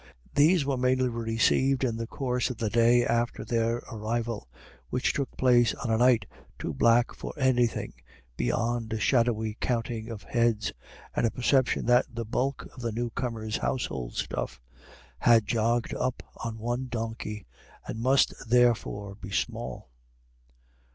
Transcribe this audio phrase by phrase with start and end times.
[0.33, 4.49] These were mainly received in the course of the day after their arrival,
[4.89, 6.25] which took place on a night
[6.57, 7.93] too black for anything
[8.35, 10.73] beyond a shadowy counting of heads,
[11.15, 14.59] and a perception that the bulk of the new comers' household stuff
[15.19, 17.45] had jogged up on one donkey,
[17.85, 19.91] and must therefore be small.